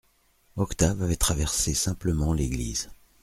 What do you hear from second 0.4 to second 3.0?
Octave avait traversé simplement l'église.